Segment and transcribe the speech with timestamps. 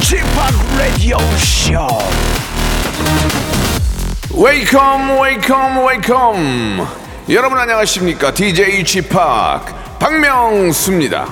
[0.00, 1.86] G-Park radio show
[4.34, 6.88] welcome welcome welcome
[7.28, 11.28] 여러분 안녕하십니까 DJ G-Park 박명수입니다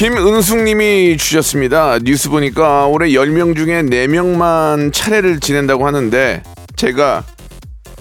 [0.00, 1.98] 김은숙님이 주셨습니다.
[2.02, 6.42] 뉴스 보니까 올해 10명 중에 4명만 차례를 지낸다고 하는데
[6.80, 7.24] 제가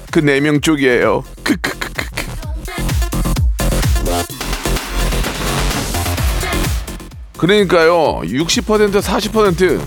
[0.09, 1.25] 그 4명 쪽이에요.
[1.43, 1.99] 크크크크크.
[7.35, 8.21] 그러니까요.
[8.21, 9.81] 60% 40%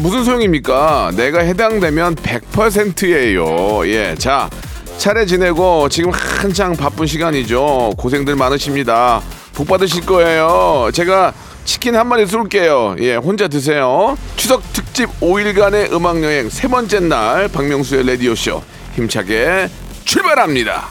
[0.00, 1.12] 무슨 소용입니까?
[1.16, 3.86] 내가 해당되면 100%예요.
[3.86, 4.16] 예.
[4.18, 4.50] 자,
[4.98, 7.92] 차례 지내고 지금 한창 바쁜 시간이죠.
[7.96, 9.22] 고생들 많으십니다.
[9.52, 10.90] 복 받으실 거예요.
[10.92, 11.32] 제가
[11.64, 12.96] 치킨 한 마리 쏠게요.
[13.00, 14.16] 예, 혼자 드세요.
[14.36, 18.62] 추석 특집 5일간의 음악 여행 세 번째 날 박명수의 라디오 쇼
[18.94, 19.68] 힘차게
[20.04, 20.88] 출발합니다.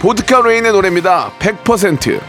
[0.00, 1.32] 보드카 레인의 노래입니다.
[1.38, 2.20] 100%.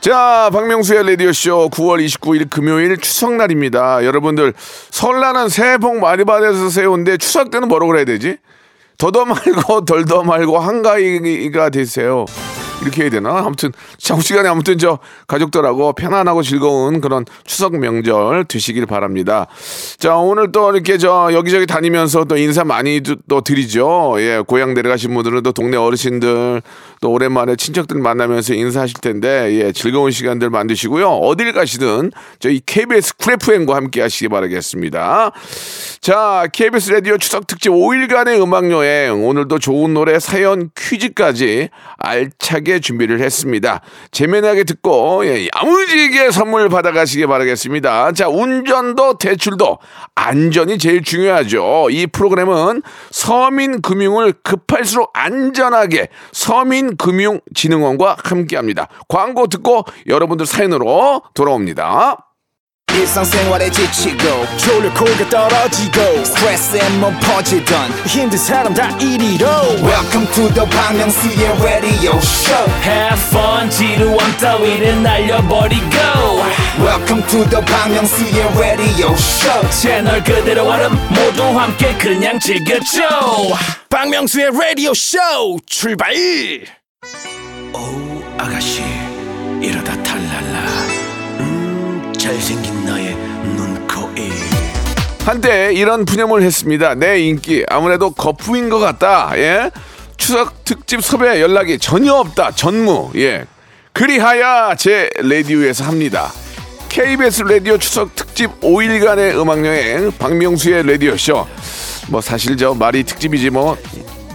[0.00, 4.04] 자, 박명수의 라디오쇼 9월 29일 금요일 추석날입니다.
[4.04, 4.52] 여러분들,
[4.90, 8.36] 설날은 새해 복 많이 받으세요인데 추석 때는 뭐라고 그래야 되지?
[8.98, 12.26] 더더 말고 덜더 말고 한가위가 되세요.
[12.82, 13.38] 이렇게 해야 되나?
[13.38, 19.46] 아무튼 자고 시간에 아무튼 저 가족들하고 편안하고 즐거운 그런 추석 명절 되시길 바랍니다.
[19.98, 24.16] 자 오늘 또 이렇게 저 여기저기 다니면서 또 인사 많이 또 드리죠.
[24.18, 26.62] 예 고향 내려가신 분들은 또 동네 어르신들
[27.00, 31.08] 또 오랜만에 친척들 만나면서 인사하실 텐데 예 즐거운 시간들 만드시고요.
[31.08, 35.32] 어딜 가시든 저희 KBS 쿨 FM과 함께 하시기 바라겠습니다.
[36.06, 43.18] 자 KBS 라디오 추석 특집 5일간의 음악 여행 오늘도 좋은 노래 사연 퀴즈까지 알차게 준비를
[43.18, 43.80] 했습니다.
[44.12, 48.12] 재미나게 듣고 예, 야무지게 선물 받아가시기 바라겠습니다.
[48.12, 49.78] 자 운전도 대출도
[50.14, 51.88] 안전이 제일 중요하죠.
[51.90, 58.86] 이 프로그램은 서민 금융을 급할수록 안전하게 서민 금융 진흥원과 함께합니다.
[59.08, 62.25] 광고 듣고 여러분들 사연으로 돌아옵니다.
[62.96, 69.46] 일상생활에 지치고, 졸려 코가 떨어지고, 스트레스에 몸 퍼지던, 힘든 사람 다 이리로.
[69.82, 72.66] welcome to the Bang Myung-soo's radio show.
[72.82, 75.86] Have fun 지루함 따위를 날려버리고.
[76.78, 79.70] Welcome to the Bang Myung-soo's radio show.
[79.70, 83.02] 채널 그대로 얼음 모두 함께 그냥 즐겨줘.
[83.90, 85.18] 박명수의 라디오 쇼
[85.66, 86.12] 출발!
[88.38, 88.82] 아가씨.
[89.62, 90.60] 이러다 탈랄라.
[91.40, 92.65] 음 잘생긴
[95.26, 96.94] 한때 이런 푸념을 했습니다.
[96.94, 99.32] 내 인기 아무래도 거푸인 것 같다.
[99.34, 99.72] 예.
[100.16, 102.52] 추석 특집 섭외 연락이 전혀 없다.
[102.52, 103.10] 전무.
[103.16, 103.44] 예.
[103.92, 106.32] 그리하여 제 라디오에서 합니다.
[106.88, 111.44] KBS 라디오 추석 특집 5일간의 음악 여행 박명수의 라디오 쇼.
[112.06, 113.76] 뭐 사실 저 말이 특집이지 뭐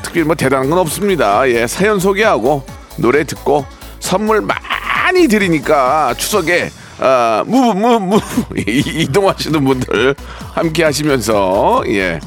[0.03, 1.49] 특별히 뭐 대단한 건 없습니다.
[1.49, 1.67] 예.
[1.67, 2.65] 사연 소개하고
[2.97, 3.65] 노래 듣고
[4.01, 6.69] 선물 많이 드리니까 추석에
[6.99, 8.19] 아, 무브 무브
[8.61, 10.15] 이동하시는 분들
[10.53, 12.19] 함께 하시면서 예.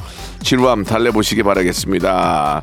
[0.43, 2.63] 지루함 달래보시기 바라겠습니다.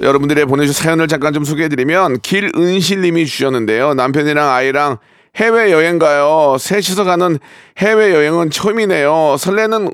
[0.00, 3.92] 여러분들의 보내주신 사연을 잠깐 좀 소개해드리면 길은실님이 주셨는데요.
[3.92, 4.96] 남편이랑 아이랑
[5.36, 6.56] 해외 여행 가요.
[6.58, 7.38] 셋이서 가는
[7.78, 9.36] 해외 여행은 처음이네요.
[9.38, 9.90] 설레는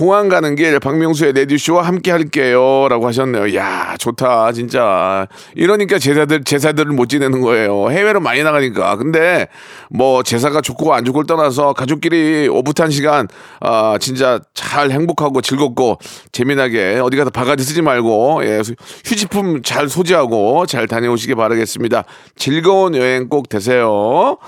[0.00, 3.54] 공항 가는 길 박명수의 레디쇼와 함께 할게요 라고 하셨네요.
[3.54, 5.28] 야 좋다 진짜.
[5.54, 7.90] 이러니까 제사들 제사들을 못 지내는 거예요.
[7.90, 8.96] 해외로 많이 나가니까.
[8.96, 9.48] 근데
[9.90, 13.28] 뭐 제사가 좋고 안 좋고를 떠나서 가족끼리 오붓한 시간
[13.60, 15.98] 아 진짜 잘 행복하고 즐겁고
[16.32, 18.62] 재미나게 어디 가서 바가지 쓰지 말고 예,
[19.04, 22.04] 휴지품 잘 소지하고 잘 다녀오시기 바라겠습니다.
[22.36, 24.38] 즐거운 여행 꼭 되세요.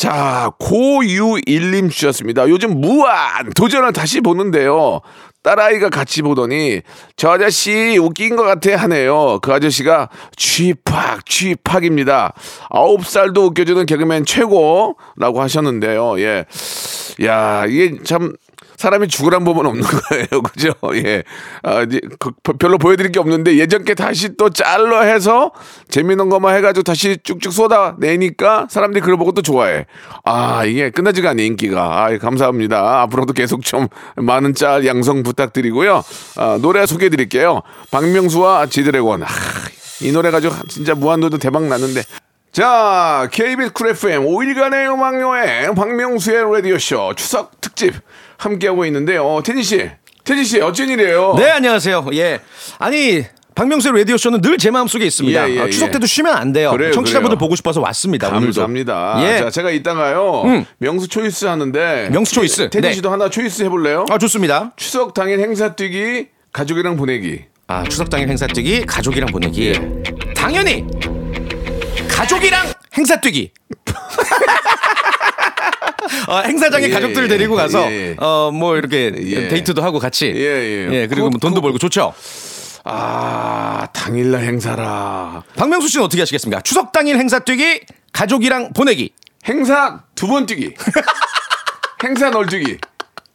[0.00, 2.48] 자, 고유일님 주셨습니다.
[2.48, 5.02] 요즘 무한 도전을 다시 보는데요.
[5.42, 6.80] 딸아이가 같이 보더니
[7.16, 9.40] 저 아저씨 웃긴 것 같아 하네요.
[9.42, 12.32] 그 아저씨가 쥐팍 쥐팍입니다.
[12.70, 16.18] 아홉 살도 웃겨주는 개그맨 최고라고 하셨는데요.
[16.20, 16.46] 예,
[17.22, 18.32] 야 이게 참
[18.80, 20.26] 사람이 죽으란 법은 없는 거예요.
[20.42, 20.72] 그죠?
[20.94, 21.22] 예.
[21.62, 25.52] 아, 이제 그, 별로 보여드릴 게 없는데 예전 게 다시 또 짤로 해서
[25.90, 29.84] 재밌는 것만 해가지고 다시 쭉쭉 쏟아내니까 사람들이 그걸 보고 또 좋아해.
[30.24, 32.06] 아, 이게 끝나지가 않네, 인기가.
[32.06, 33.02] 아, 감사합니다.
[33.02, 36.02] 앞으로도 계속 좀 많은 짤 양성 부탁드리고요.
[36.36, 37.60] 아, 노래 소개해 드릴게요.
[37.90, 39.24] 박명수와 지드래곤.
[39.24, 39.26] 아,
[40.00, 42.02] 이 노래 가지고 진짜 무한도전 대박 났는데.
[42.52, 47.94] 자, KBS 쿨 FM 5일간의 음악여행 박명수의 라디오쇼 추석 특집
[48.44, 49.24] 함께하고 있는데요.
[49.26, 49.90] 어, 태진 씨,
[50.24, 51.34] 태진 씨 어쩐 일이에요?
[51.36, 52.06] 네, 안녕하세요.
[52.14, 52.40] 예.
[52.78, 55.50] 아니, 박명수의 라디오 쇼는 늘 제 마음속에 있습니다.
[55.50, 55.92] 예, 예, 어, 추석 예.
[55.92, 56.70] 때도 쉬면 안 돼요.
[56.70, 57.38] 그래요, 청취자분들 그래요.
[57.38, 58.30] 보고 싶어서 왔습니다.
[58.30, 59.16] 감사합니다.
[59.22, 59.38] 예.
[59.40, 60.42] 자, 제가 이따가요.
[60.46, 60.64] 음.
[60.78, 62.70] 명수 choice 하는데 명수 choice.
[62.70, 62.92] 태진 네.
[62.94, 64.06] 씨도 하나 choice 해 볼래요?
[64.10, 64.72] 아 좋습니다.
[64.76, 67.44] 추석 당일 행사 뛰기 가족이랑 보내기.
[67.66, 69.68] 아 추석 당일 행사 뛰기 가족이랑 보내기.
[69.68, 69.74] 예.
[70.34, 70.84] 당연히
[72.08, 72.66] 가족이랑
[72.96, 73.50] 행사 뛰기.
[76.28, 78.16] 어, 행사장에 예, 가족들 예, 데리고 가서 예, 예.
[78.18, 79.48] 어뭐 이렇게 예.
[79.48, 81.06] 데이트도 하고 같이 예, 예.
[81.06, 82.12] 그리고 뭐 그- 돈도 그- 벌고 좋죠.
[82.84, 85.42] 아 당일날 행사라.
[85.56, 86.62] 박명수 씨는 어떻게 하시겠습니까?
[86.62, 87.80] 추석 당일 행사 뛰기
[88.12, 89.12] 가족이랑 보내기.
[89.48, 90.74] 행사 두 번 뛰기.
[92.04, 92.78] 행사 널뛰기.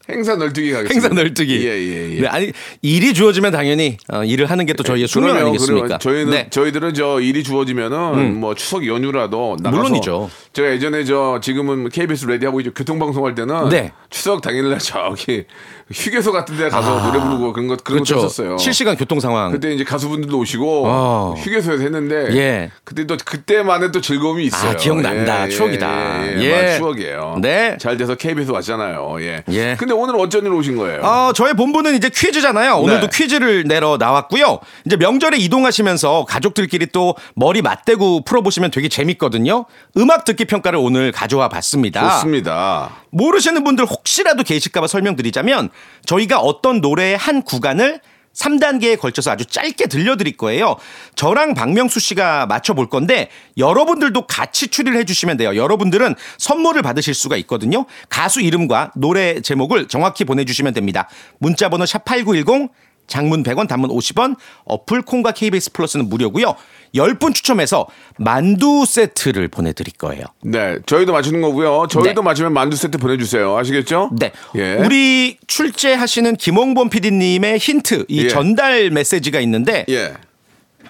[0.10, 1.07] 행사 널뛰기 가겠습니다.
[1.10, 1.66] 행사 널뛰기.
[1.66, 2.22] 예 예 예.
[2.22, 5.98] 네, 아니 일이 주어지면 당연히 어, 일을 하는 게 또 저희의 숙명 그러면, 아니겠습니까?
[6.00, 6.44] 저희는 네.
[6.44, 6.50] 음.
[6.50, 10.30] 저희들은 저 일이 주어지면은 뭐 추석 연휴라도 나가서 물론이죠.
[10.52, 13.94] 제가 예전에 저 지금은 KBS 라디오 하고 이제 교통방송 할 때는 네.
[14.10, 15.46] 추석 당일날 저기
[15.94, 18.16] 휴게소 같은 데 가서 노래 부르고 그런 것 그런 그렇죠.
[18.16, 18.58] 것도 했었어요.
[18.58, 19.51] 실시간 교통 상황.
[19.51, 21.36] 그때 이제 가수분들도 오시고 어.
[21.38, 22.72] 휴게소에서 했는데 예.
[22.84, 24.72] 그때 또 그때만의 또 즐거움이 있어요.
[24.72, 25.48] 아, 기억난다.
[25.48, 26.28] 추억이다.
[26.28, 26.72] 예, 예, 예.
[26.72, 27.38] 막 추억이에요.
[27.42, 27.78] 네.
[27.80, 29.16] 잘 돼서 KBS 왔잖아요.
[29.22, 29.44] 예.
[29.51, 29.75] 예.
[29.80, 31.01] 근데 오늘 어쩐 일 오신 거예요?
[31.01, 32.75] 어, 저의 본부는 이제 퀴즈잖아요.
[32.77, 33.18] 오늘도 네.
[33.18, 34.59] 퀴즈를 내러 나왔고요.
[34.86, 39.65] 이제 명절에 이동하시면서 가족들끼리 또 머리 맞대고 풀어보시면 되게 재밌거든요.
[39.97, 42.09] 음악 듣기 평가를 오늘 가져와 봤습니다.
[42.15, 42.92] 좋습니다.
[43.12, 45.69] 모르시는 분들 혹시라도 계실까봐 설명드리자면
[46.06, 48.01] 저희가 어떤 노래의 한 구간을
[48.36, 50.76] 3단계에 걸쳐서 아주 짧게 들려드릴 거예요.
[51.16, 55.56] 저랑 박명수 씨가 맞춰볼 건데 여러분들도 같이 추리를 해주시면 돼요.
[55.56, 57.86] 여러분들은 선물을 받으실 수가 있거든요.
[58.10, 61.10] 가수 이름과 노래 제목을 정확히 보내주시면 됩니다.
[61.40, 62.70] 문자번호 샵8910
[63.07, 64.36] 장문 100원, 단문 50원,
[64.66, 66.56] 어플 콩과 KBS 플러스는 무료고요.
[66.96, 67.88] 10분 추첨해서
[68.18, 70.24] 만두 세트를 보내드릴 거예요.
[70.42, 71.88] 네, 저희도 맞추는 거고요.
[71.90, 72.25] 저희도 네.
[72.25, 73.56] 맞추면 만두 세트 보내주세요.
[73.57, 74.12] 아시겠죠?
[74.18, 74.31] 네.
[74.56, 74.75] 예.
[74.75, 78.28] 우리 출제하시는 김홍범 PD님의 힌트, 이 예.
[78.30, 80.13] 전달 메시지가 있는데 예.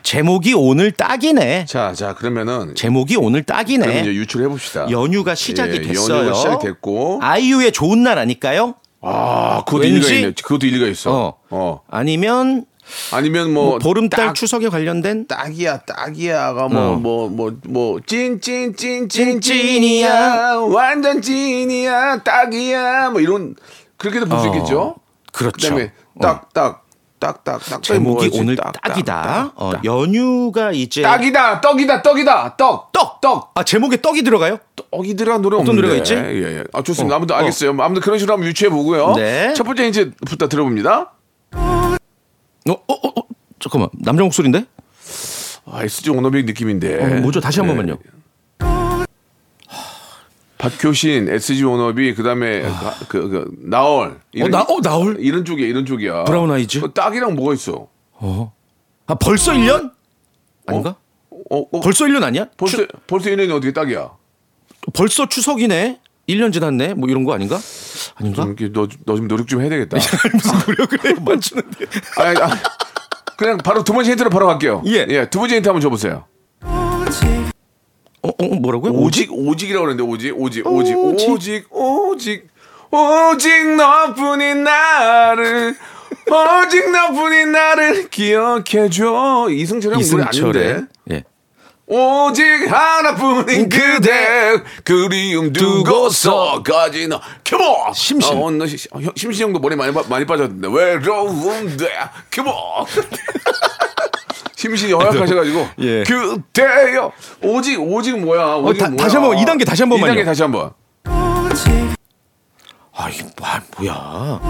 [0.03, 1.65] 제목이 오늘 딱이네.
[1.65, 4.01] 자, 자 그러면은 제목이 오늘 그럼 딱이네.
[4.01, 4.87] 이제 유출해 봅시다.
[4.91, 6.19] 연휴가 시작이 예, 됐어요.
[6.19, 7.19] 연휴가 시작이 됐고.
[7.23, 8.75] 아이유의 좋은 날 아닐까요?
[9.07, 10.33] 아, 그것도 왠지- 일리가 있네.
[10.43, 11.11] 그것도 일리가 있어.
[11.13, 11.33] 어.
[11.49, 11.81] 어.
[11.89, 12.65] 아니면
[13.11, 16.95] 아니면 뭐, 뭐 보름달 딱, 추석에 관련된 딱이야, 딱이야가 뭐, 어.
[16.95, 19.41] 뭐, 뭐, 뭐, 찐, 찐, 찐, 찐, 찐찐이야.
[19.41, 20.55] 찐이야.
[20.69, 22.21] 완전 찐이야.
[22.23, 23.09] 딱이야.
[23.09, 23.55] 뭐 이런,
[23.97, 24.95] 그렇게도 볼수 어, 있겠죠?
[25.31, 25.53] 그렇죠.
[25.57, 25.91] 그다음에
[26.21, 26.84] 딱, 딱,
[27.25, 27.81] 딱, 딱, 딱.
[27.81, 28.29] 제목이?
[28.39, 29.21] 오늘 딱, 딱, 딱이다.
[29.23, 29.83] 딱, 어, 딱.
[29.85, 33.19] 연휴가 이제 딱이다, 떡이다, 떡이다, 떡, 떡.
[33.21, 33.51] 떡.
[33.55, 34.59] 아 제목에 떡이 들어가요?
[34.91, 35.75] 떡이들한 노래 어떤.
[35.75, 36.13] 노래가 있지?
[36.13, 36.63] 예, 예.
[36.73, 37.15] 아, 좋습니다.
[37.15, 37.39] 어, 아무튼 어.
[37.39, 37.71] 알겠어요.
[37.71, 39.13] 아무튼 그런 식으로 한번 유추해 보고요.
[39.15, 39.53] 네.
[39.55, 41.13] 첫 번째 힌트부터 들어봅니다.
[41.53, 41.95] 어,
[42.69, 43.23] 어, 어, 어,
[43.59, 44.65] 잠깐만 남자 목소리인데?
[45.65, 47.03] 아, SG 오너빅 느낌인데.
[47.03, 47.39] 어, 뭐죠?
[47.39, 47.75] 다시 한 네.
[47.75, 47.97] 번만요.
[50.69, 52.63] 박효신, SG 워너비, 그다음에
[53.07, 54.19] 그, 그 나얼.
[54.41, 55.17] 어, 나, 어, 나올?
[55.19, 56.23] 이런 쪽이야, 이런 쪽이야.
[56.25, 56.81] 브라운 아이즈?
[56.81, 57.87] 그 딱이랑 뭐가 있어?
[59.07, 59.91] 아 벌써 1년?
[60.65, 60.95] 아닌가?
[61.51, 62.47] 어, 어, 벌써 1년 아니야?
[62.57, 64.09] 벌써 추- 벌써 1년이 어떻게 딱이야?
[64.93, 65.99] 벌써 추석이네.
[66.27, 66.95] 1년 지났네.
[66.95, 67.59] 뭐 이런 거 아닌가?
[68.15, 68.45] 아닌가?
[68.73, 69.97] 너, 너 좀 노력 좀 해야 되겠다.
[70.33, 71.15] 무슨 노력을 해요?
[71.23, 71.85] 맞추는데.
[72.17, 72.49] 아니, 아,
[73.37, 74.81] 그냥 바로 두 번째 힌트로 바로 갈게요.
[74.87, 75.29] 예.
[75.29, 76.25] 두 번째 힌트 한번 줘보세요.
[78.25, 78.91] 어, 어 뭐라고요?
[78.93, 81.29] 오직 오직이라고 그러는데 오직 오직 오직 오직.
[81.29, 82.47] 오직 오직.
[82.91, 85.75] 오직 너뿐인 나를
[86.31, 89.47] 오직 너뿐인 나를 기억해줘.
[89.49, 90.87] 이승철이 형 노래 이승철의 아닌데.
[91.11, 91.23] 예.
[91.87, 92.41] 오직
[92.71, 94.57] 하나뿐인 그대.
[94.83, 97.21] 그리움 두고서까지 너.
[97.45, 98.37] 큐모 심신.
[98.37, 100.67] 어, 너 시- 어, 형, 심신 형도 머리 많이 빠- 많이 빠졌는데.
[100.71, 101.87] 외로운데
[102.31, 102.51] 큐모
[104.65, 106.03] 심신이 허약하셔가지고 예.
[106.03, 107.11] 그대요
[107.43, 110.13] 오직 오직 뭐야 오직 다- 뭐야 다시 한 번, 이 단계 다시 한 번만요.
[110.13, 110.71] 2단계 다시 한번
[112.97, 113.31] 아, 이게 뭐,
[113.77, 114.41] 뭐야?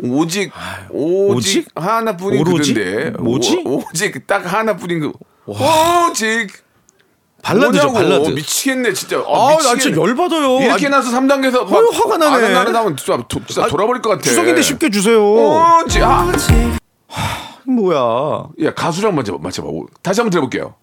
[0.00, 0.52] 오직
[0.92, 1.68] 오직, 오직?
[1.74, 2.74] 하나뿐인 오로지?
[2.74, 3.62] 그대인데 뭐지?
[3.64, 5.12] 오, 오직 딱 하나뿐인 그
[5.46, 6.48] 오직
[7.42, 7.92] 발라드죠.
[7.92, 8.28] 발라드.
[8.30, 9.80] 미치겠네 진짜 아, 아, 나 미치겠네.
[9.80, 10.60] 진짜 열받아요.
[10.60, 12.46] 이렇게 아, 나서 3단계에서 막 아유, 화가 나네.
[12.46, 15.18] 안 나는 나면 진짜, 도, 진짜 아, 돌아버릴 것 같아 추석인데 쉽게 주세요.
[15.24, 16.30] 오직 아,
[17.70, 18.48] 뭐야?
[18.62, 20.74] 야 가수랑 맞춰봐 맞춰봐 오, 다시 한번 들어볼게요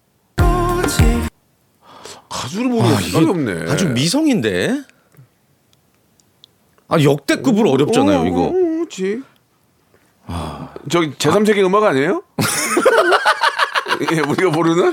[2.28, 4.82] 가수를 모르는 생각이 없네 아주 미성인데.
[6.88, 8.52] 아, 역대급으로 어렵잖아요, 이거.
[8.82, 9.22] 오직
[10.90, 12.22] 저기 제3세계 음악 아니에요?
[14.12, 14.92] 예, 우리가 모르는?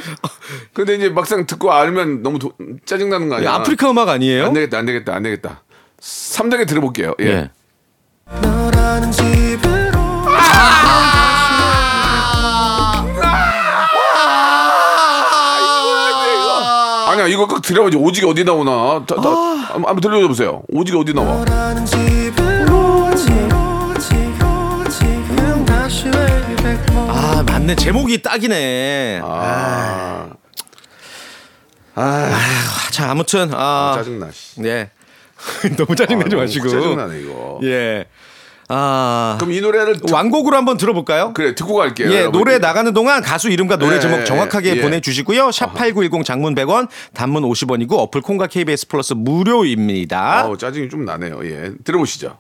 [0.74, 2.54] 근데 이제 막상 듣고 알면 너무 도-
[2.86, 3.54] 짜증나는 거 아니야?
[3.54, 4.46] 아프리카 음악 아니에요?
[4.46, 5.64] 안 되겠다, 안 되겠다, 안 되겠다.
[6.00, 7.14] 3단계 들어볼게요.
[7.20, 7.26] 예.
[7.26, 7.52] 예.
[17.34, 17.98] 이거 꼭 들어봐야지.
[17.98, 19.04] 오직이 어디 나오나?
[19.08, 20.62] 다, 다, 한번 한번 들려줘 보세요.
[20.70, 21.44] 오직이 어디 나와?
[26.96, 27.76] 아, 맞네.
[27.76, 29.22] 제목이 딱이네.
[29.24, 30.30] 아,
[32.92, 34.30] 자, 아무튼 아, 짜증나.
[34.32, 34.62] 씨.
[34.62, 34.92] 네.
[35.78, 36.70] 너무 짜증내지 아, 너무 마시고.
[36.70, 37.60] 짜증나네 이거.
[37.64, 38.06] 예.
[38.70, 39.36] 아.
[39.40, 41.32] 그럼 이 노래를 듣- 완곡으로 한번 들어볼까요?
[41.34, 42.12] 그래 듣고 갈게요.
[42.12, 42.40] 예, 여러분.
[42.40, 44.82] 노래 나가는 동안 가수 이름과 노래 예, 제목 정확하게 예.
[44.82, 45.50] 보내주시고요.
[45.50, 50.40] 샵8910 장문 100원, 단문 50원이고 어플 콩과 KBS 플러스 무료입니다.
[50.40, 51.40] 아우 짜증이 좀 나네요.
[51.46, 52.38] 예, 들어보시죠.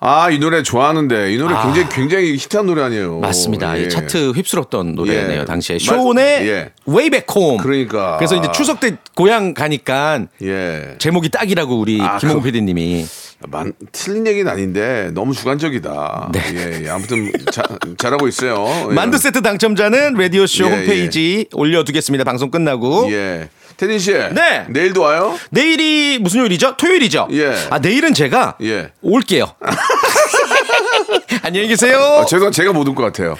[0.00, 1.64] 아, 이 노래 좋아하는데 이 노래 아.
[1.64, 3.18] 굉장히 굉장히 히트한 노래 아니에요.
[3.18, 3.76] 맞습니다.
[3.78, 3.84] 예.
[3.84, 5.40] 예, 차트 휩쓸었던 노래네요.
[5.40, 5.44] 예.
[5.44, 6.70] 당시에 맞- 쇼온의 예.
[6.88, 7.58] Way Back Home.
[7.60, 8.16] 그러니까.
[8.16, 10.94] 그래서 이제 추석 때 고향 가니까 예.
[10.98, 13.06] 제목이 딱이라고 우리 아, 김홍 그- PD님이
[13.48, 16.30] 만, 틀린 얘기는 아닌데 너무 주관적이다.
[16.32, 16.40] 네.
[16.54, 16.88] 예, 예.
[16.90, 17.62] 아무튼 자,
[17.96, 18.66] 잘하고 있어요.
[18.90, 18.94] 예.
[18.94, 22.22] 만두 세트 당첨자는 라디오 쇼 예, 홈페이지 올려두겠습니다.
[22.24, 23.48] 방송 끝나고 예.
[23.78, 24.12] 태진 씨.
[24.12, 24.66] 네.
[24.68, 25.38] 내일도 와요?
[25.50, 26.76] 내일이 무슨 요일이죠?
[26.76, 27.28] 토요일이죠.
[27.30, 27.54] 예.
[27.70, 28.90] 아 내일은 제가 예.
[29.00, 29.54] 올게요.
[31.44, 31.96] 안녕히 계세요.
[32.20, 33.36] 아, 죄송 제가 못 올 것 같아요.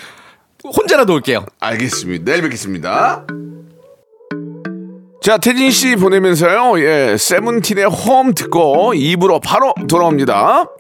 [0.65, 1.45] 혼자라도 올게요.
[1.61, 2.25] 알겠습니다.
[2.25, 3.25] 내일 뵙겠습니다.
[5.21, 6.81] 자, 태진 씨 보내면서요.
[6.81, 10.69] 예, 세븐틴의 홈 듣고 입으로 바로 돌아옵니다.